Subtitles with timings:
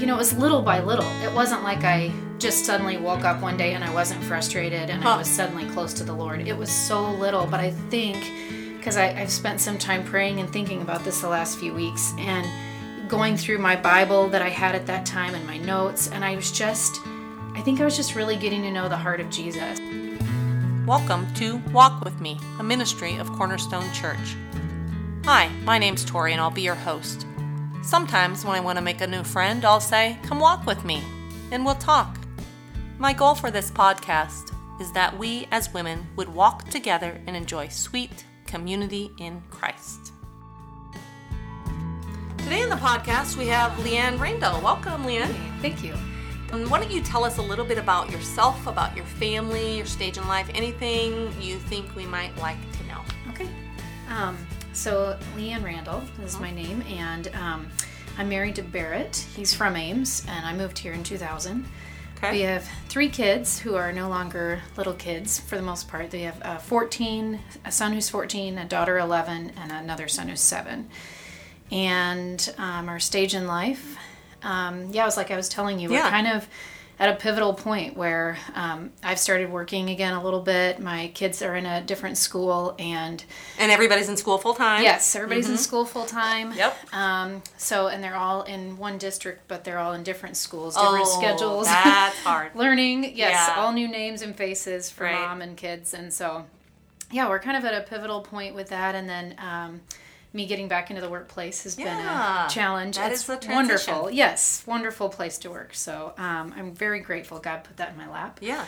[0.00, 1.06] you know, it was little by little.
[1.22, 5.04] It wasn't like I just suddenly woke up one day and I wasn't frustrated and
[5.04, 6.40] I was suddenly close to the Lord.
[6.48, 8.16] It was so little, but I think
[8.78, 13.10] because I've spent some time praying and thinking about this the last few weeks and
[13.10, 16.34] going through my Bible that I had at that time and my notes, and I
[16.34, 16.98] was just,
[17.52, 19.78] I think I was just really getting to know the heart of Jesus.
[20.86, 24.34] Welcome to Walk With Me, a ministry of Cornerstone Church.
[25.26, 27.26] Hi, my name's Tori and I'll be your host.
[27.82, 31.02] Sometimes when I want to make a new friend, I'll say, Come walk with me,
[31.50, 32.18] and we'll talk.
[32.98, 37.68] My goal for this podcast is that we as women would walk together and enjoy
[37.68, 40.12] sweet community in Christ.
[42.38, 44.60] Today in the podcast, we have Leanne Randall.
[44.60, 45.34] Welcome, Leanne.
[45.62, 45.94] Thank you.
[46.52, 49.86] And why don't you tell us a little bit about yourself, about your family, your
[49.86, 53.00] stage in life, anything you think we might like to know?
[53.30, 53.48] Okay.
[54.10, 54.36] Um,
[54.72, 57.68] so Leanne Randall is my name, and um,
[58.18, 59.16] I'm married to Barrett.
[59.36, 61.66] He's from Ames, and I moved here in 2000.
[62.18, 62.32] Okay.
[62.32, 66.10] We have three kids who are no longer little kids for the most part.
[66.10, 70.40] They have uh, 14, a son who's 14, a daughter 11, and another son who's
[70.40, 70.90] seven.
[71.72, 73.96] And um, our stage in life,
[74.42, 76.04] um, yeah, it was like I was telling you, Yeah.
[76.04, 76.46] we're kind of
[77.00, 80.78] at a pivotal point where um, I've started working again a little bit.
[80.78, 83.24] My kids are in a different school, and
[83.58, 84.82] And everybody's in school full time.
[84.82, 86.52] yes, everybody's in school full time.
[86.52, 86.76] Yep.
[86.94, 91.06] Um, so, and they're all in one district, but they're all in different schools, different
[91.08, 91.66] Oh, schedules.
[91.66, 92.54] That's hard.
[92.54, 93.16] learning yes
[93.48, 93.54] Yeah.
[93.56, 95.14] all new names and faces for Right.
[95.14, 96.44] mom and kids and so
[97.10, 99.80] yeah we're kind of at a pivotal point with that and then um,
[100.32, 101.84] me getting back into the workplace has Yeah.
[101.96, 106.54] been a challenge That it's is the wonderful yes wonderful place to work so um,
[106.56, 108.64] i'm very grateful god put that in my lap Yeah.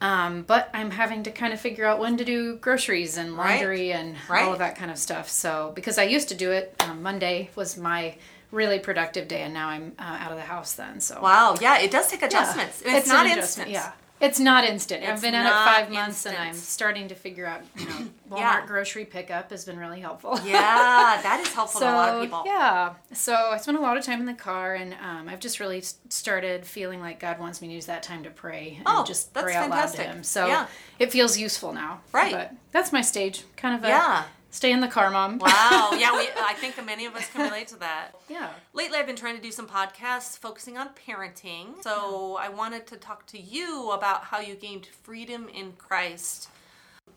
[0.00, 3.56] um, but i'm having to kind of figure out when to do groceries and Right.
[3.60, 4.44] laundry and Right.
[4.44, 7.50] all of that kind of stuff so because i used to do it um, monday
[7.56, 8.16] was my
[8.52, 11.56] really productive day and now i'm uh, out of the house then so Wow.
[11.60, 12.80] Yeah, it does take adjustments.
[12.82, 13.70] And it's, an not instant.
[13.70, 13.92] Yeah.
[14.18, 15.04] It's not instant.
[15.04, 16.36] I've been at it five months and.
[16.36, 17.94] I'm starting to figure out, you know,
[18.30, 18.66] Walmart Yeah.
[18.66, 20.38] grocery pickup has been really helpful.
[20.44, 22.42] Yeah, that is helpful So, to a lot of people.
[22.46, 22.94] yeah.
[23.12, 25.82] So I spent a lot of time in the car and um, I've just really
[26.08, 29.34] started feeling like God wants me to use that time to pray and Oh, just
[29.34, 30.00] that's pray out fantastic.
[30.00, 30.22] loud to Him.
[30.24, 30.66] So Yeah.
[30.98, 32.00] it feels useful now.
[32.12, 32.32] Right.
[32.32, 33.44] But that's my stage.
[33.56, 34.24] Kind of a Yeah.
[34.56, 35.38] Stay in the car mom.
[35.38, 35.90] Wow.
[35.98, 38.12] Yeah, we, I think many of us can relate to that.
[38.28, 38.50] yeah.
[38.72, 41.82] Lately, I've been trying to do some podcasts focusing on parenting.
[41.82, 46.48] So I wanted to talk to you about how you gained freedom in Christ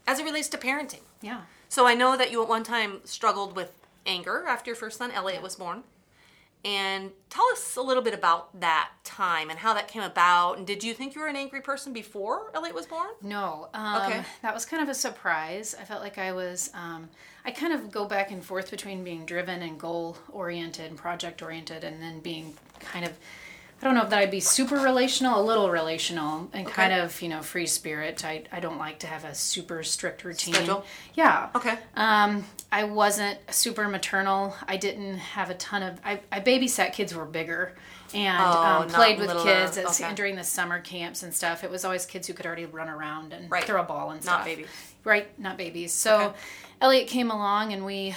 [0.07, 1.01] as it relates to parenting.
[1.21, 1.41] Yeah.
[1.67, 3.71] So I know that you at one time struggled with
[4.05, 5.83] anger after your first son Elliot was born.
[6.65, 10.57] And tell us a little bit about that time and how that came about.
[10.57, 13.07] And did you think you were an angry person before Elliot was born?
[13.21, 13.69] No.
[13.73, 14.23] Um, Okay.
[14.41, 15.73] That was kind of a surprise.
[15.79, 16.69] I felt like I was.
[16.73, 17.09] Um,
[17.45, 21.41] I kind of go back and forth between being driven and goal oriented and project
[21.41, 23.13] oriented, and then being kind of.
[23.81, 27.21] I don't know if that I'd be super relational, a little relational, and kind of
[27.21, 28.25] you know free spirit.
[28.25, 30.53] I I don't like to have a super strict routine.
[30.53, 30.85] Schedule?
[31.13, 31.49] Yeah.
[31.55, 31.77] Okay.
[31.95, 34.55] Um, I wasn't super maternal.
[34.67, 35.99] I didn't have a ton of.
[36.03, 37.73] I, I babysat kids who were bigger,
[38.13, 39.43] and Oh, um, played with littler.
[39.45, 40.13] kids at, Okay.
[40.13, 41.63] during the summer camps and stuff.
[41.63, 43.63] It was always kids who could already run around and Right.
[43.63, 44.39] throw a ball and stuff.
[44.39, 44.67] Not babies.
[45.05, 45.93] Right, not babies.
[45.93, 46.37] So Okay.
[46.81, 48.13] Elliot came along, and we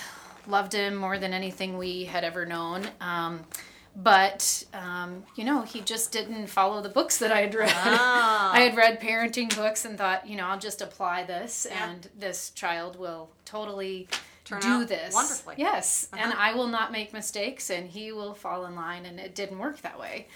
[0.49, 2.89] loved him more than anything we had ever known.
[3.01, 3.45] Um,
[3.95, 7.73] but um, you know, he just didn't follow the books that I had read.
[7.75, 8.53] Ah.
[8.55, 12.51] I had read parenting books and thought, you know, I'll just apply this, and this
[12.51, 14.09] child will totally
[14.45, 15.55] Turn do this wonderfully.
[15.59, 16.43] Yes, and Uh-huh.
[16.43, 19.05] I will not make mistakes, and he will fall in line.
[19.07, 20.27] And it didn't work that way.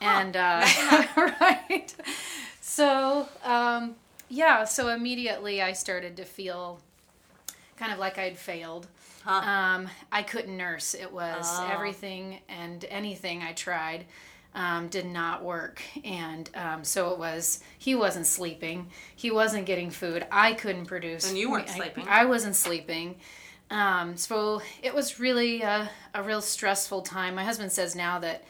[0.00, 0.66] And uh,
[1.16, 1.94] right,
[2.60, 3.94] so um,
[4.28, 6.80] yeah, so immediately I started to feel
[7.76, 8.86] kind of like I'd failed.
[9.24, 9.32] Huh.
[9.50, 10.94] Um, I couldn't nurse.
[10.94, 11.70] It was Oh.
[11.72, 14.04] everything and anything I tried
[14.54, 15.82] um, did not work.
[16.04, 18.88] And um, so it was, he wasn't sleeping.
[19.16, 20.26] He wasn't getting food.
[20.30, 21.28] I couldn't produce.
[21.28, 22.06] And you weren't I- sleeping.
[22.08, 23.16] I wasn't sleeping.
[23.70, 27.34] Um, so it was really a, a real stressful time.
[27.34, 28.44] My husband says now that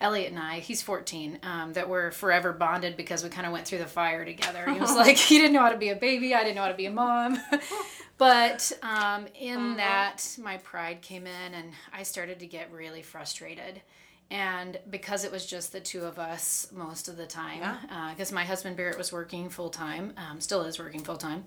[0.00, 3.66] Elliot and I, he's 14, um, that we're forever bonded because we kind of went
[3.66, 4.68] through the fire together.
[4.70, 6.34] He was like, he didn't know how to be a baby.
[6.34, 7.38] I didn't know how to be a mom.
[8.18, 9.76] but um, in Uh-huh.
[9.76, 13.82] that, my pride came in and I started to get really frustrated.
[14.28, 18.10] And because it was just the two of us most of the time, Yeah.
[18.10, 21.44] because my husband Barrett was working full time, um, still is working full time,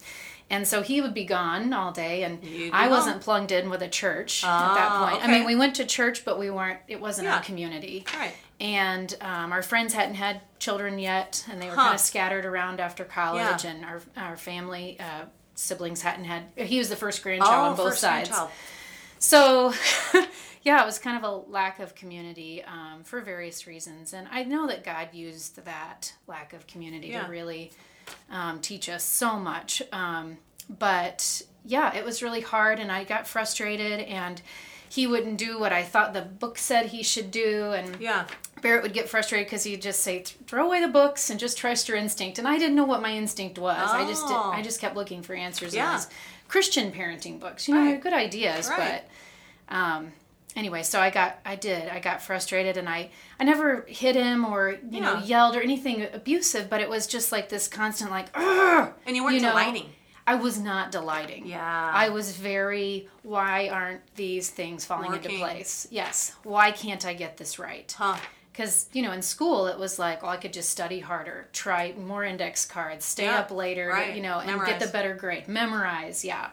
[0.50, 2.39] and so he would be gone all day, and
[2.74, 2.92] I home.
[2.92, 5.22] wasn't plugged in with a church at that Ah, point.
[5.22, 6.80] I mean, we went to church, but we weren't.
[6.88, 7.36] It wasn't Yeah.
[7.36, 8.06] our community.
[8.18, 8.33] Right.
[8.62, 11.81] And um, our friends hadn't had children yet, and they were Huh.
[11.83, 13.65] kind of scattered around after college.
[13.65, 13.72] Yeah.
[13.72, 15.25] And our our family uh,
[15.59, 16.44] siblings hadn't had.
[16.56, 18.29] He was the first grandchild Oh, on both sides.
[18.29, 18.51] grandchild.
[19.19, 19.73] So,
[20.63, 24.44] yeah, it was kind of a lack of community um, for various reasons, and I
[24.44, 27.25] know that God used that lack of community Yeah.
[27.25, 27.71] to really
[28.31, 29.81] um, teach us so much.
[29.91, 30.38] Um,
[30.69, 34.41] but yeah, it was really hard, and I got frustrated, and
[34.89, 38.25] he wouldn't do what I thought the book said he should do, and Yeah.
[38.62, 41.88] Barrett would get frustrated because he'd just say, "Throw away the books and just trust
[41.88, 43.89] your instinct." And I didn't know what my instinct was.
[43.89, 44.51] I just did, Oh.
[44.53, 45.91] I just kept looking for answers Yeah.
[45.91, 46.07] in these
[46.50, 47.68] Christian parenting books.
[47.68, 47.91] You know, Right.
[47.91, 49.03] they're good ideas, Right.
[49.69, 50.12] but um,
[50.56, 54.44] anyway, so I got, I did, I got frustrated, and I, I never hit him
[54.44, 58.27] or you know yelled or anything abusive, but it was just like this constant like,
[58.36, 59.94] "Ugh!" And you weren't You know, delighting.
[60.29, 61.47] I was not delighting.
[61.47, 61.91] Yeah.
[61.93, 65.31] I was very, why aren't these things falling Working.
[65.31, 65.87] into place?
[65.89, 66.33] Yes.
[66.43, 67.91] Why can't I get this right?
[67.97, 68.17] Huh.
[68.51, 71.93] Because, you know, in school it was like, well, I could just study harder, try
[71.97, 74.15] more index cards, stay Yeah, up later, right.
[74.15, 74.69] you know, and Memorize.
[74.69, 75.47] get the better grade.
[75.47, 76.49] Memorize, yeah.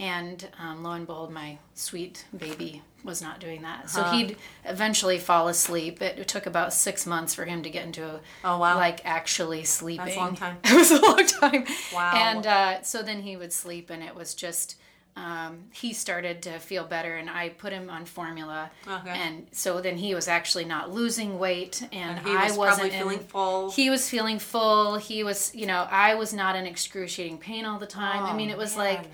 [0.00, 3.90] And um, lo and behold, my sweet baby was not doing that.
[3.90, 4.12] So Huh.
[4.12, 6.00] he'd eventually fall asleep.
[6.00, 8.76] It took about six months for him to get into a, Oh, wow.
[8.76, 10.04] like actually sleeping.
[10.06, 10.58] That's a long time.
[10.64, 11.64] It was a long time.
[11.92, 12.12] Wow.
[12.14, 14.76] And uh, so then he would sleep, and it was just
[15.16, 19.10] um, he started to feel better, and I put him on formula, Okay.
[19.10, 22.78] and so then he was actually not losing weight, and, And he was I wasn't
[22.92, 23.70] probably in- feeling full.
[23.72, 24.94] He was feeling full.
[24.96, 28.22] He was, you know, I was not in excruciating pain all the time.
[28.26, 28.84] I Oh, mean, it was man.
[28.86, 29.04] like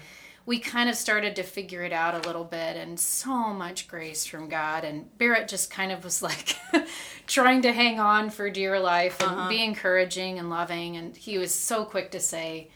[0.46, 4.26] we kind of started to figure it out a little bit, and so much grace
[4.26, 4.84] from God.
[4.84, 6.56] And Barrett just kind of was like
[7.26, 9.48] trying to hang on for dear life and Uh-huh.
[9.48, 10.96] be encouraging and loving.
[10.96, 12.68] And he was so quick to say,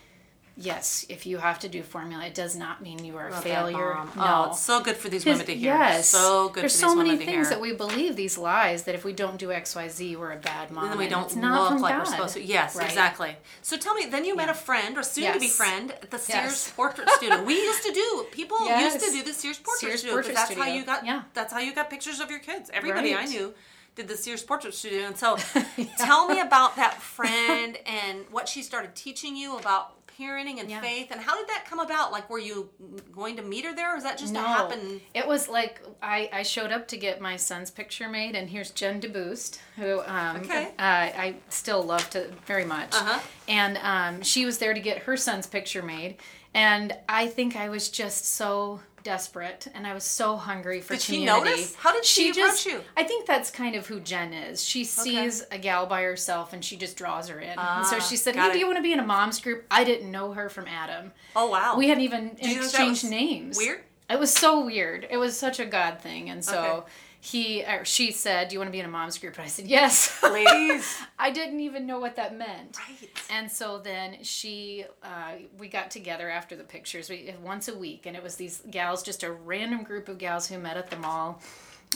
[0.60, 3.44] Yes, if you have to do formula, it does not mean you are a Love
[3.44, 3.94] that failure.
[3.94, 4.10] bomb.
[4.16, 4.24] No.
[4.46, 5.72] Oh, it's so good for these women to hear.
[5.74, 6.08] Yes.
[6.08, 8.82] So good There's for so these many women to things that we believe these lies
[8.82, 10.84] that if we don't do X, Y, Z, we're a bad mom.
[10.84, 11.98] and then we don't it's not look from like God.
[12.00, 12.42] we're supposed to.
[12.42, 12.88] Yes, Right.
[12.88, 13.36] exactly.
[13.62, 15.56] So tell me, then you met a friend or soon to be Yes.
[15.56, 16.72] friend at the Sears Yes.
[16.72, 17.44] Portrait Studio.
[17.44, 18.26] We used to do.
[18.32, 20.74] People used to do the Sears Portrait Sears Studio because Portrait that's how Studio.
[20.80, 21.06] you got.
[21.06, 21.22] Yeah.
[21.34, 22.68] That's how you got pictures of your kids.
[22.74, 23.28] Everybody I Right.
[23.28, 23.54] knew
[23.94, 25.36] did the Sears Portrait Studio, and so
[25.98, 30.80] tell me about that friend and what she started teaching you about parenting and Yeah.
[30.80, 32.68] faith and how did that come about like were you
[33.12, 36.28] going to meet her there or is that just No, happen it was like I,
[36.32, 40.36] I showed up to get my son's picture made, and here's Jen DeBoost, who um,
[40.38, 40.66] Okay.
[40.66, 42.94] uh, I still love to very much.
[42.94, 43.20] Uh-huh.
[43.48, 46.16] And um, she was there to get her son's picture made,
[46.54, 48.80] and I think I was just so
[49.12, 51.50] desperate, and I was so hungry for Did she community.
[51.50, 51.74] notice?
[51.76, 52.82] How did she approach you?
[52.94, 54.62] I think that's kind of who Jen is.
[54.62, 57.58] She sees a gal by herself, and she just draws her in.
[57.58, 59.40] and so Ah, she said, got "Hey, do you want to be in a mom's
[59.40, 61.12] group?" I didn't know her from Adam.
[61.34, 63.56] oh wow We hadn't even you think that exchanged names.
[63.56, 63.80] weird?
[64.10, 65.06] It was so weird.
[65.10, 66.90] It was such a God thing, and so Okay.
[67.20, 69.48] He or she said, "Do you want to be in a mom's group?" And I
[69.48, 72.76] said, "Yes." ladies I didn't even know what that meant.
[72.78, 77.76] right And so then she, uh, we got together after the pictures, we once a
[77.76, 80.90] week, and it was these gals, just a random group of gals who met at
[80.90, 81.42] the mall,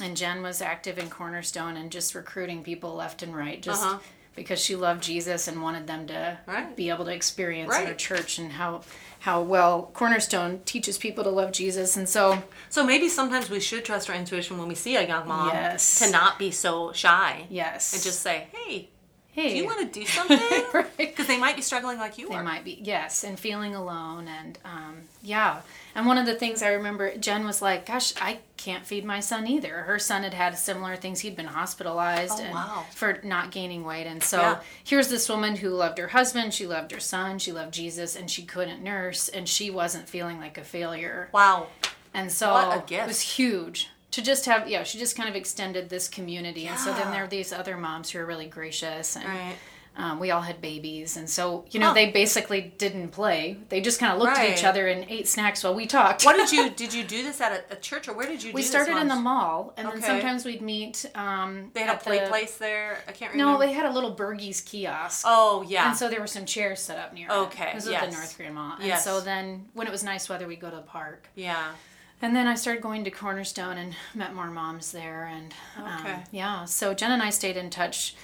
[0.03, 3.99] and Jen was active in Cornerstone and just recruiting people left and right, just Uh-huh.
[4.35, 6.75] Because she loved Jesus and wanted them to Right.
[6.77, 7.89] be able to experience Right.
[7.89, 8.83] a church and how
[9.21, 13.85] how well Cornerstone teaches people to love Jesus, and so So maybe sometimes we should
[13.85, 15.49] trust our intuition when we see a young mom.
[15.51, 16.01] Yes.
[16.01, 17.47] To not be so shy.
[17.49, 18.89] yes, And just say, hey,
[19.33, 20.39] hey, do you want to do something?
[20.73, 20.87] right.
[20.97, 22.43] Because they might be struggling like you They are.
[22.43, 25.61] might be, yes, and feeling alone, and um, yeah.
[25.95, 29.21] And one of the things I remember, Jen was like, "Gosh, I can't feed my
[29.21, 32.85] son either." Her son had had similar things; he'd been hospitalized Oh, and wow.
[32.95, 34.07] for not gaining weight.
[34.07, 34.61] And so Yeah.
[34.85, 38.31] here's this woman who loved her husband, she loved her son, she loved Jesus, and
[38.31, 41.29] she couldn't nurse, and she wasn't feeling like a failure.
[41.33, 41.67] Wow.
[42.15, 43.03] And so What a gift.
[43.05, 44.83] it was huge to just have, yeah.
[44.85, 48.11] She just kind of extended this community, and so then there are these other moms
[48.11, 49.25] who are really gracious and.
[49.27, 49.57] Right.
[49.95, 51.93] Um, we all had babies, and so you know Huh.
[51.93, 53.59] they basically didn't play.
[53.69, 56.25] They just kind of looked at each other and ate snacks while we talked.
[56.25, 58.45] What did you did you do this at a, a church or where did you
[58.45, 58.55] do it?
[58.55, 59.99] we started in the mall, and Okay.
[59.99, 61.05] then sometimes we'd meet.
[61.15, 63.01] Um, They had a play the- place there.
[63.07, 63.53] I can't remember.
[63.53, 65.27] No, they had a little Bergie's kiosk.
[65.29, 65.89] Oh yeah.
[65.89, 67.29] And so there were some chairs set up near.
[67.31, 68.07] Okay, It yes.
[68.07, 68.77] the North Grand Mall.
[68.79, 69.05] And Yes.
[69.05, 71.29] so then when it was nice weather, we'd go to the park.
[71.35, 71.73] yeah.
[72.23, 75.25] And then I started going to Cornerstone and met more moms there.
[75.25, 78.15] And um, yeah, so Jen and I stayed in touch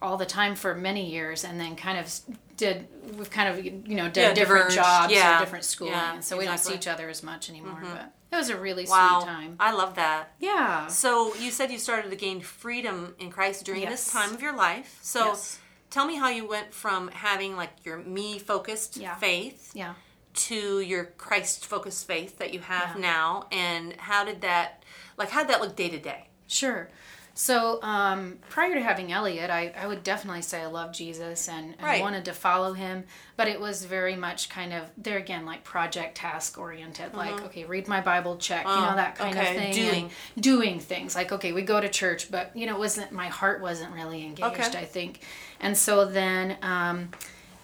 [0.00, 2.10] all the time for many years and then kind of
[2.56, 4.74] did, we've kind of, you know, did Yeah, different diverged.
[4.74, 5.36] jobs Yeah.
[5.36, 5.92] or different schooling.
[5.92, 7.78] Yeah, so we don't see each other as much anymore.
[7.82, 9.20] But it was a really Wow.
[9.20, 9.56] sweet time.
[9.60, 10.32] I love that.
[10.40, 10.86] Yeah.
[10.88, 14.56] So you said you started to gain freedom in Christ during this time of your
[14.56, 14.98] life.
[15.02, 15.58] So Yes.
[15.90, 19.14] tell me how you went from having like your me focused Yeah.
[19.16, 19.94] faith Yeah.
[20.34, 23.00] To your Christ focused faith that you have Yeah.
[23.02, 24.82] now and how did that
[25.16, 26.28] like how did that look day to day?
[26.46, 26.88] Sure.
[27.34, 31.74] So um, prior to having Elliot, I, I would definitely say I love Jesus and,
[31.78, 32.02] and Right.
[32.02, 33.04] wanted to follow him.
[33.36, 37.14] But it was very much kind of there again, like project task oriented.
[37.14, 39.72] Like okay, read my Bible, check, you know that kind okay, of thing.
[39.72, 40.10] doing.
[40.34, 43.28] and doing things like okay, we go to church, but you know, it wasn't my
[43.28, 44.58] heart wasn't really engaged.
[44.60, 44.78] Okay.
[44.78, 45.20] I think,
[45.60, 46.58] and so then.
[46.60, 47.08] Um,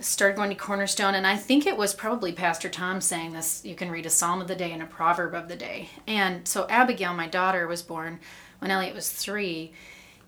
[0.01, 3.65] started going to Cornerstone, and I think it was probably Pastor Tom saying this.
[3.65, 5.89] You can read a Psalm of the day and a Proverb of the day.
[6.07, 8.21] And so Abigail, my daughter, was born
[8.61, 9.73] when Elliot was three,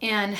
[0.02, 0.36] and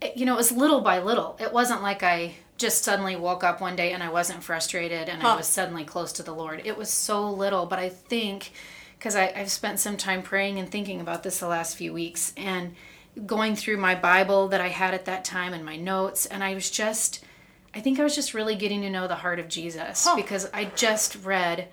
[0.00, 1.36] it- you know it was little by little.
[1.40, 5.22] It wasn't like I just suddenly woke up one day and I wasn't frustrated and
[5.22, 6.62] I was suddenly close to the Lord.
[6.64, 8.52] It was so little, but I think
[8.98, 12.74] because I've spent some time praying and thinking about this the last few weeks and
[13.26, 16.54] going through my Bible that I had at that time and my notes, and I
[16.54, 17.22] was just.
[17.76, 20.16] I think I was just really getting to know the heart of Jesus Huh.
[20.16, 21.68] because I just read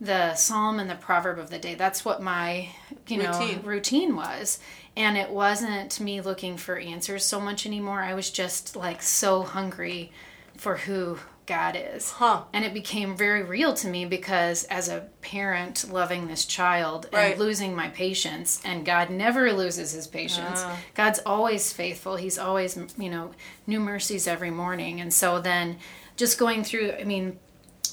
[0.00, 1.74] the psalm and the proverb of the day.
[1.74, 2.68] That's what my,
[3.06, 3.62] you know, Routine.
[3.62, 4.58] routine was.
[4.96, 8.00] And it wasn't me looking for answers so much anymore.
[8.02, 10.10] I was just like so hungry
[10.56, 12.10] for who God is.
[12.10, 12.42] Huh.
[12.52, 17.32] And it became very real to me because as a parent loving this child Right.
[17.32, 20.60] and losing my patience, and God never loses his patience.
[20.64, 20.76] Ah.
[20.94, 22.16] God's always faithful.
[22.16, 23.30] He's always, you know,
[23.66, 25.00] new mercies every morning.
[25.00, 25.78] And so then
[26.16, 27.38] just going through, I mean,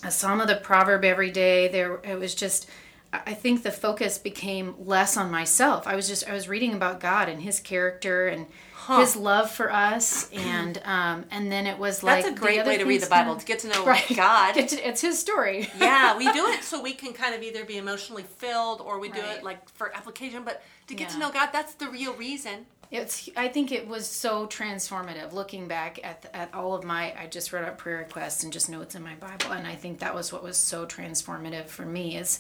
[0.04, 2.68] a psalm of the proverb every day, there, it was just,
[3.12, 5.86] I I think the focus became less on myself.
[5.88, 8.48] I was just, I was reading about God and his character and
[8.88, 10.30] his love for us.
[10.32, 13.36] And, um, and then it was like, That's a great way to read the Bible
[13.36, 14.06] to get to know Right.
[14.16, 14.58] God.
[14.64, 15.70] It's, it's his story.
[15.80, 19.10] yeah, we do it so we can kind of either be emotionally filled or we
[19.10, 19.38] do Right.
[19.38, 20.44] it like for application.
[20.44, 22.66] But to get to know God, that's the real reason.
[22.92, 23.28] It's.
[23.36, 25.34] I think it was so transformative.
[25.34, 28.70] Looking back at at all of my, I just wrote out prayer requests and just
[28.70, 32.18] notes in my Bible, and I think that was what was so transformative for me.
[32.18, 32.40] Is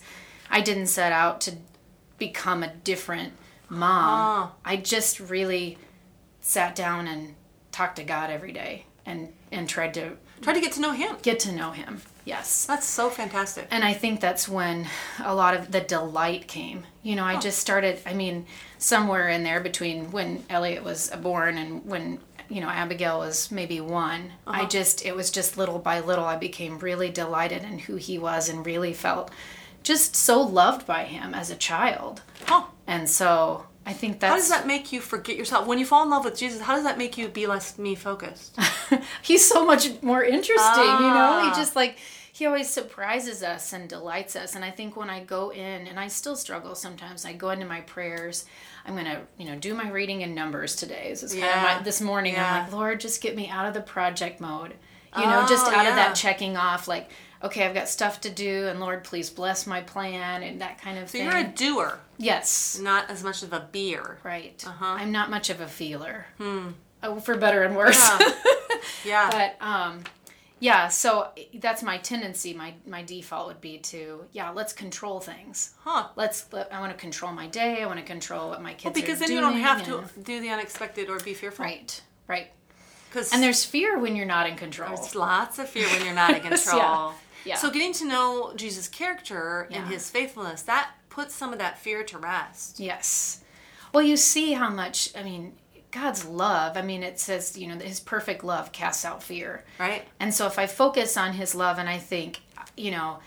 [0.51, 1.55] I didn't set out to
[2.19, 3.33] become a different
[3.69, 4.51] mom.
[4.63, 5.77] I just really
[6.43, 7.33] sat down and
[7.71, 11.15] talked to God every day and and tried to Try to get to know Him.
[11.21, 12.01] get to know Him.
[12.25, 12.65] Yes.
[12.65, 13.67] That's so fantastic.
[13.71, 14.87] And I think that's when
[15.23, 16.85] a lot of the delight came.
[17.01, 17.39] You know, I oh.
[17.39, 18.45] just started, I mean,
[18.77, 22.19] somewhere in there between when Elliot was born and when,
[22.49, 24.69] you know, Abigail was maybe one, I uh-huh.
[24.69, 28.47] just, it was just little by little, I became really delighted in who he was
[28.47, 29.31] and really felt
[29.81, 32.21] just so loved by him as a child.
[32.45, 32.63] Huh.
[32.87, 34.29] And so I think that's.
[34.31, 35.67] How does that make you forget yourself?
[35.67, 37.95] When you fall in love with Jesus, how does that make you be less me
[37.95, 38.57] focused?
[39.21, 41.41] he's so much more interesting, you know?
[41.41, 41.49] Ah.
[41.53, 41.97] He just like
[42.31, 44.55] he always surprises us and delights us.
[44.55, 47.67] And I think when I go in and I still struggle sometimes, I go into
[47.67, 48.45] my prayers,
[48.85, 51.09] I'm gonna, you know, do my reading in numbers today.
[51.09, 52.33] This is kind of my this morning.
[52.33, 52.51] Yeah.
[52.51, 54.73] I'm like, Lord, just get me out of the project mode.
[55.15, 57.11] You know, just Oh, out of that checking off, like,
[57.43, 60.97] okay, I've got stuff to do, and Lord, please bless my plan and that kind
[60.97, 61.29] of So thing.
[61.29, 64.19] So you're a doer, yes, not as much of a beer.
[64.23, 64.63] right.
[64.65, 64.85] Uh-huh.
[64.85, 66.69] I'm not much of a feeler, hmm.
[67.05, 67.99] Oh, for better and worse.
[69.05, 69.29] Yeah.
[69.59, 70.03] but um
[70.59, 75.73] yeah so that's my tendency my my default would be to yeah let's control things
[75.83, 76.07] huh.
[76.15, 78.85] let's let, i want to control my day i want to control what my kids
[78.85, 81.65] Well, Because then you don't have and- to do the unexpected or be fearful.
[81.65, 82.51] right right
[83.33, 86.29] and there's fear when you're not in control There's lots of fear when you're not
[86.33, 86.77] in control.
[86.77, 87.11] yeah.
[87.45, 87.55] Yeah.
[87.55, 92.03] So getting to know Jesus' character and his faithfulness, that puts some of that fear
[92.03, 92.79] to rest.
[92.79, 93.41] yes
[93.93, 95.53] well you see how much i mean
[95.91, 99.63] god's love i mean it says you know that his perfect love casts out fear
[99.79, 100.03] Right?
[100.19, 102.41] And so if I focus on his love and I think,
[102.75, 103.19] you know,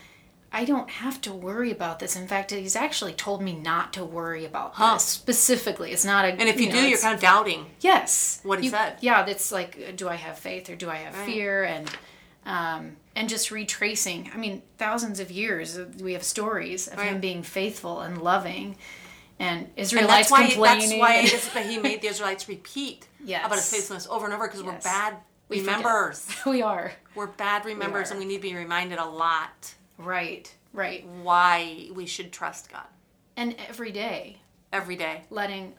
[0.51, 2.15] I don't have to worry about this.
[2.15, 5.91] In fact, he's actually told me not to worry about this specifically.
[5.91, 7.65] It's not a And if you, know, do, you're kind of doubting.
[7.81, 8.97] yes, what he You- said.
[9.01, 11.63] Yeah, it's like, do I have faith or do I have fear?
[11.63, 11.89] And
[12.45, 14.29] um, and just retracing.
[14.33, 18.77] I mean, thousands of years uh, we have stories of him being faithful and loving,
[19.39, 20.89] and And Israelites that's why, complaining.
[20.89, 23.45] that's why it is that he made the Israelites repeat Yes.
[23.45, 25.15] about his faithfulness over and over because we're bad
[25.49, 26.27] We remembers.
[26.45, 28.13] we are We're bad remembers are.
[28.13, 32.87] and we need to be reminded a lot right, right, why we should trust God
[33.35, 34.37] and every day
[34.73, 35.23] every day.
[35.29, 35.73] letting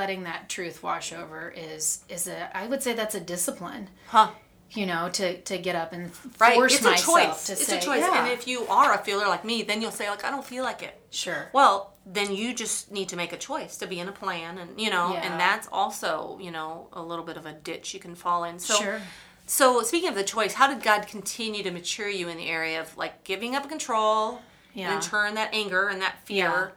[0.00, 3.88] letting that truth wash over is is a I would say that's a discipline.
[4.08, 4.30] Huh.
[4.74, 6.54] You know, to to get up and Right.
[6.54, 7.46] force it's a myself choice.
[7.46, 8.00] to it's say, a choice.
[8.00, 10.44] Yeah, And if you are a feeler like me, then you'll say, like, I don't
[10.44, 11.00] feel like it.
[11.10, 14.58] sure, Well, then you just need to make a choice to be in a plan,
[14.58, 15.20] and you know, Yeah.
[15.30, 18.58] and that's also you know a little bit of a ditch you can fall in.
[18.58, 19.00] So, sure,
[19.46, 22.80] so speaking of the choice, how did God continue to mature you in the area
[22.80, 24.40] of like giving up control,
[24.74, 24.92] Yeah.
[24.92, 26.72] and turn that anger and that fear,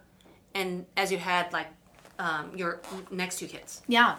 [0.53, 1.67] and as you had like
[2.19, 2.79] um, your
[3.11, 4.15] next two kids, yeah.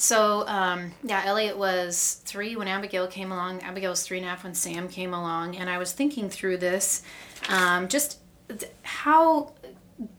[0.00, 3.60] So um, yeah, Elliot was three when Abigail came along.
[3.60, 6.56] Abigail was three and a half when Sam came along, and I was thinking through
[6.56, 7.02] this,
[7.50, 9.52] um, just th- how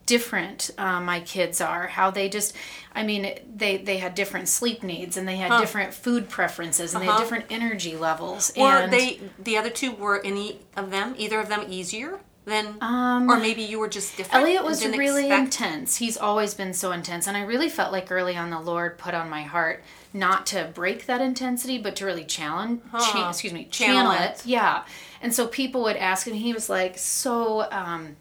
[0.06, 2.56] different uh, my kids are how they just
[2.94, 7.02] i mean they they had different sleep needs and they had different food preferences and
[7.02, 7.24] they had Uh-huh.
[7.24, 11.50] different energy levels Were and they the other two were any of them either of
[11.50, 14.36] them easier than or maybe you were just different?
[14.36, 15.98] Um, Elliot was really expect- intense.
[15.98, 17.28] He's always been so intense.
[17.28, 19.84] And I really felt like early on the Lord put on my heart
[20.14, 24.40] not to break that intensity, but to really challenge, cha- excuse me, Channel channel, it.
[24.40, 24.46] it.
[24.46, 24.84] Yeah.
[25.22, 28.16] And so people would ask him, he was like so, um,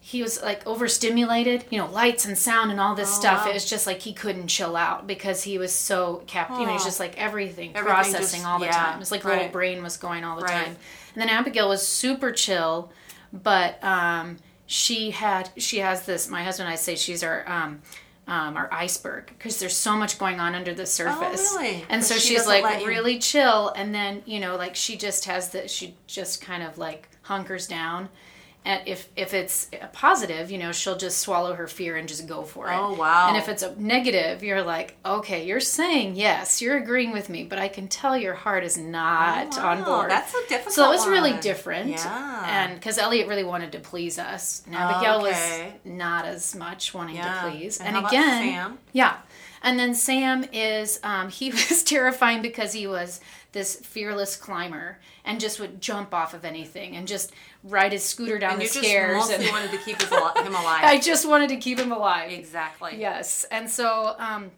[0.00, 3.40] he was like overstimulated, you know, lights and sound and all this stuff.
[3.40, 3.50] Oh, wow.
[3.50, 6.50] It was just like he couldn't chill out because he was so capped.
[6.52, 9.00] You know, he was just like everything, Everything processing just- all the yeah, time.
[9.00, 9.52] It's like little right.
[9.52, 10.66] brain was going all the Right.
[10.66, 10.76] time.
[11.14, 12.92] And then Abigail was super chill,
[13.42, 14.36] but um,
[14.66, 16.28] she had she has this.
[16.30, 17.44] My husband and I say she's our.
[17.48, 17.82] Um,
[18.26, 21.84] um, our iceberg because there's so much going on under the surface Oh, really?
[21.90, 25.26] and so she she's like you- really chill and then you know like she just
[25.26, 28.08] has the she just kind of like hunkers down
[28.66, 32.26] and if if it's a positive you know she'll just swallow her fear and just
[32.26, 33.28] go for it Oh, wow.
[33.28, 37.44] and if it's a negative you're like okay you're saying yes you're agreeing with me
[37.44, 40.74] but i can tell your heart is not oh, on Wow, board that's a difficult
[40.74, 42.44] so it was really different Yeah.
[42.46, 45.72] and because elliot really wanted to please us and abigail oh, Okay.
[45.84, 47.42] was not as much wanting Yeah.
[47.42, 48.78] to please And and, again Sam?
[48.92, 49.16] yeah.
[49.64, 53.20] And then Sam is, um, he was terrifying because he was
[53.52, 58.38] this fearless climber and just would jump off of anything and just ride his scooter
[58.38, 59.16] down And the you just stairs.
[59.16, 60.84] mostly and wanted to keep him alive.
[60.84, 62.30] I just wanted to keep him alive.
[62.30, 62.96] exactly.
[62.98, 63.44] Yes.
[63.50, 64.50] And so um,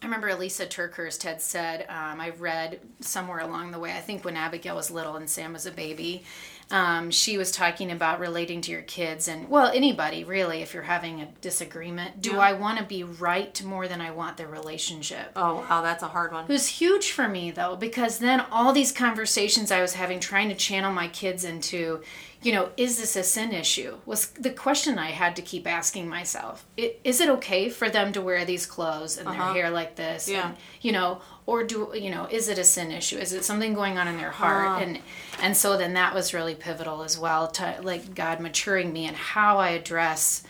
[0.00, 4.24] I remember Lysa TerKeurst had said, um, I read somewhere along the way, I think
[4.24, 6.24] when Abigail was little and Sam was a baby,
[6.70, 10.82] um, she was talking about relating to your kids and, well, anybody really, if you're
[10.82, 12.20] having a disagreement.
[12.20, 15.32] Do I want to be right more than I want the relationship?
[15.36, 16.44] Oh wow, that's a hard one.
[16.44, 20.48] It was huge for me though, because then all these conversations I was having trying
[20.48, 22.02] to channel my kids into,
[22.42, 23.98] you know, is this a sin issue?
[24.06, 26.66] Was the question I had to keep asking myself.
[26.76, 30.28] Is it okay for them to wear these clothes and their hair like this?
[30.28, 30.48] Yeah.
[30.48, 33.18] And, you know, or do you know, is it a sin issue?
[33.18, 34.66] Is it something going on in their heart?
[34.66, 34.80] Uh-huh.
[34.84, 34.98] And
[35.42, 39.16] and so then that was really pivotal as well to like God maturing me and
[39.16, 40.42] how I address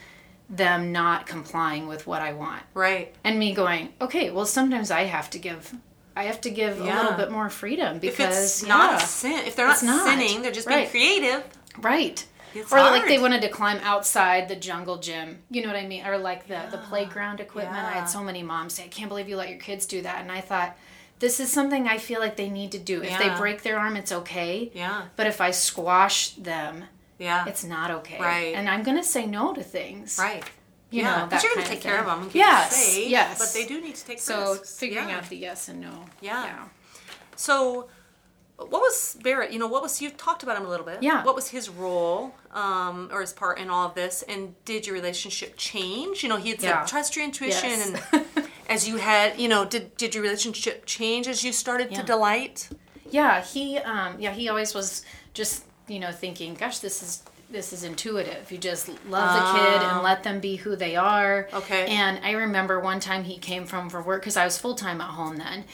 [0.50, 3.14] them not complying with what I want Right.
[3.24, 5.74] and me going, okay, well, sometimes I have to give,
[6.14, 9.46] I have to give a little bit more freedom If because it's not yeah, sin,
[9.46, 10.06] if they're not, not.
[10.06, 11.42] sinning, they're just being creative.
[11.80, 12.24] right.
[12.54, 15.86] It's or like they wanted to climb outside the jungle gym, you know what I
[15.86, 16.06] mean?
[16.06, 17.76] Or like the the playground equipment.
[17.84, 20.20] I had so many moms say, "I can't believe you let your kids do that,"
[20.20, 20.76] and I thought.
[21.20, 23.00] This is something I feel like they need to do.
[23.02, 24.72] If they break their arm, it's okay.
[24.74, 25.02] Yeah.
[25.14, 26.84] But if I squash them,
[27.18, 27.46] Yeah.
[27.46, 28.18] it's not okay.
[28.20, 28.52] Right.
[28.56, 30.18] And I'm going to say no to things.
[30.18, 30.42] right.
[30.90, 31.20] You yeah.
[31.22, 33.08] know, that you're gonna of take care of them and keep Yes, them safe.
[33.08, 33.38] yes.
[33.38, 34.76] But they do need to take So risks.
[34.76, 35.16] figuring Yeah.
[35.18, 36.04] out the yes and no.
[36.20, 36.64] Yeah.
[37.36, 37.88] So,
[38.56, 39.52] what was Barrett?
[39.52, 41.02] You know, what was you talked about him a little bit?
[41.02, 41.24] Yeah.
[41.24, 44.22] What was his role, um, or his part in all of this?
[44.28, 46.22] And did your relationship change?
[46.22, 46.84] You know, he had said Yeah.
[46.86, 48.02] trust your intuition, Yes.
[48.12, 48.24] and
[48.68, 52.68] as you had, you know, did did your relationship change as you started to delight?
[53.10, 57.72] Yeah, he um yeah, he always was just, you know, thinking, gosh, this is this
[57.72, 58.50] is intuitive.
[58.50, 61.48] You just love the kid and let them be who they are.
[61.52, 61.58] Ah.
[61.58, 61.86] Okay.
[61.86, 65.10] And I remember one time he came from for work cuz I was full-time at
[65.10, 65.64] home then.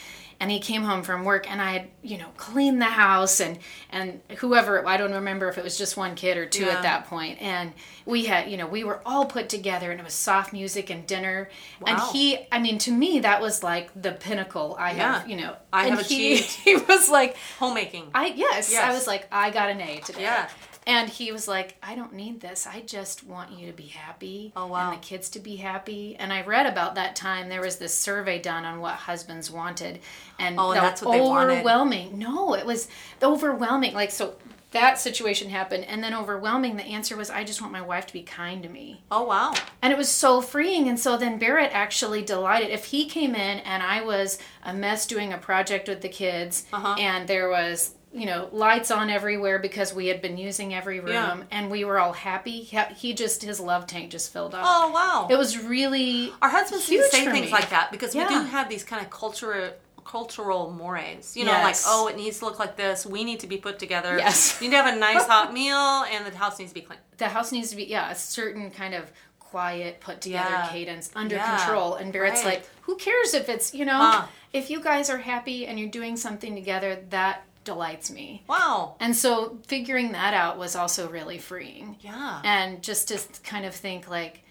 [0.41, 3.59] And he came home from work and I had, you know, cleaned the house and
[3.91, 6.77] and whoever I don't remember if it was just one kid or two Yeah.
[6.77, 7.07] at that.
[7.39, 7.73] And
[8.07, 11.05] we had, you know, we were all put together and it was soft music and
[11.05, 11.49] dinner.
[11.79, 11.87] wow.
[11.93, 15.19] And he I mean to me that was like the pinnacle I Yeah.
[15.19, 15.55] have, you know.
[15.71, 16.49] I and have he, achieved.
[16.65, 18.09] he was like Homemaking.
[18.15, 18.83] I yes, Yes.
[18.83, 20.23] I was like, I got an A today.
[20.23, 20.49] Yeah.
[20.87, 22.65] And he was like, I don't need this.
[22.65, 24.51] I just want you to be happy.
[24.55, 24.89] Oh, wow.
[24.91, 26.15] And the kids to be happy.
[26.17, 29.99] And I read about that time there was this survey done on what husbands wanted.
[30.39, 31.53] And Oh, that's what they wanted.
[31.59, 32.17] overwhelming.
[32.17, 32.87] No, it was
[33.21, 33.93] overwhelming.
[33.93, 34.35] Like so
[34.71, 38.13] that situation happened and then overwhelming the answer was I just want my wife to
[38.13, 39.01] be kind to me.
[39.11, 39.53] oh wow.
[39.81, 40.87] And it was so freeing.
[40.87, 42.69] And so then Barrett actually delighted.
[42.69, 46.65] If he came in and I was a mess doing a project with the kids
[46.71, 46.95] Uh-huh.
[46.97, 51.13] and there was, you know, lights on everywhere because we had been using every room
[51.13, 51.43] Yeah.
[51.49, 54.63] and we were all happy, he, just, his love tank just filled up.
[54.65, 55.27] Oh wow.
[55.29, 56.33] It was really.
[56.41, 57.51] Our husbands huge say things me.
[57.51, 59.71] like that because we do have these kind of cultural
[60.03, 61.37] cultural mores.
[61.37, 61.85] You know, Yes.
[61.85, 63.05] like oh, it needs to look like this.
[63.05, 64.17] We need to be put together.
[64.17, 64.57] Yes.
[64.61, 65.77] You need to have a nice hot meal,
[66.11, 66.99] and the house needs to be clean.
[67.17, 70.67] The house needs to be, yeah, a certain kind of quiet, put together Yeah.
[70.69, 71.57] cadence under Yeah.
[71.57, 71.95] control.
[71.95, 72.55] And Barrett's Right.
[72.59, 74.25] like, who cares if it's, you know, Huh.
[74.53, 78.43] if you guys are happy and you're doing something together, that delights me.
[78.47, 78.95] Wow.
[78.99, 81.97] And so figuring that out was also really freeing.
[82.01, 82.41] Yeah.
[82.43, 84.43] And just to kind of think like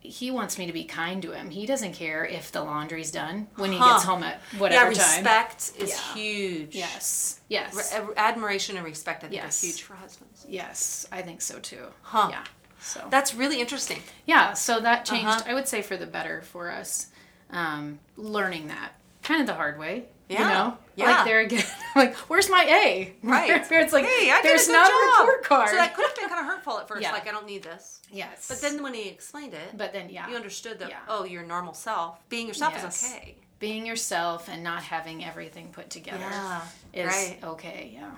[0.00, 1.50] he wants me to be kind to him.
[1.50, 3.94] He doesn't care if the laundry's done when he Huh.
[3.94, 5.16] gets home at yeah, whatever time.
[5.24, 6.14] respect is Yeah.
[6.14, 6.74] huge.
[6.76, 7.40] Yes.
[7.48, 7.74] Yes.
[7.98, 9.62] Re- admiration and respect, I think, Yes.
[9.62, 10.46] are huge for husbands.
[10.48, 11.86] yes, I think so too.
[12.02, 12.28] Huh.
[12.30, 12.44] Yeah.
[12.80, 14.00] So That's really interesting.
[14.26, 15.26] yeah, so that changed.
[15.26, 15.42] Uh-huh.
[15.44, 17.08] I would say for the better for us,
[17.50, 18.92] um, learning that
[19.26, 20.04] kind of the hard way.
[20.28, 21.06] You know, Yeah.
[21.18, 21.64] like there again,
[21.96, 23.14] like where's my A?
[23.22, 23.48] Right.
[23.70, 24.96] it's like hey, I there's a not job.
[24.98, 25.68] a report card.
[25.68, 27.02] So that could have been kind of hurtful at first.
[27.02, 27.12] Yeah.
[27.12, 28.00] Like I don't need this.
[28.10, 30.98] yes, But then when he explained it, but then yeah, you understood that Yeah.
[31.08, 33.04] oh, your normal self, being yourself Yes.
[33.04, 33.36] is okay.
[33.60, 36.60] being yourself and not having everything put together Yeah,
[36.92, 37.38] is right.
[37.44, 37.92] okay.
[37.94, 38.10] Yeah.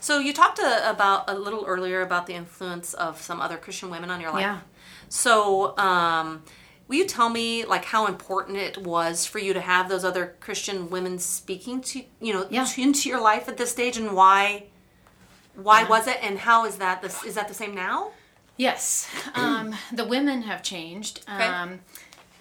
[0.00, 3.90] So you talked uh about a little earlier about the influence of some other Christian
[3.90, 4.40] women on your life.
[4.40, 4.60] Yeah.
[5.10, 6.42] So, um,
[6.94, 10.34] will you tell me like how important it was for you to have those other
[10.38, 12.64] Christian women speaking to you know Yeah.
[12.64, 14.64] to- into your life at this stage, and why?
[15.56, 17.02] Why was it, and how is that?
[17.02, 18.12] This is that the same now?
[18.56, 21.20] Yes, um, the women have changed.
[21.28, 21.44] Okay.
[21.44, 21.80] Um,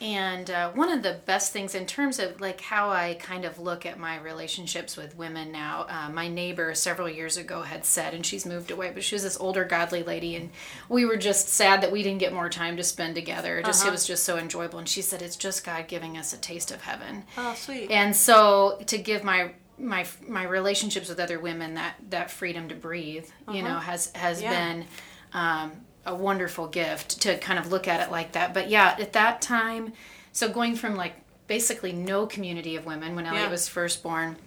[0.03, 3.57] and uh, one of the best things in terms of like how I kind of
[3.57, 8.13] look at my relationships with women now, uh, my neighbor several years ago had said,
[8.13, 10.49] and she's moved away, but she was this older godly lady, and
[10.89, 13.61] we were just sad that we didn't get more time to spend together.
[13.63, 16.37] Just it was just so enjoyable, and she said it's just God giving us a
[16.37, 17.23] taste of heaven.
[17.37, 17.89] Oh, sweet.
[17.89, 22.75] And so to give my my my relationships with other women that that freedom to
[22.75, 24.51] breathe, you know, has has Uh-huh.
[24.53, 24.73] Yeah.
[24.73, 24.85] been
[25.33, 25.71] um,
[26.05, 28.53] a wonderful gift to kind of look at it like that.
[28.53, 29.93] But yeah, at that time,
[30.31, 31.13] so going from like
[31.47, 33.49] basically no community of women when Elliot Yeah.
[33.51, 34.37] was first born.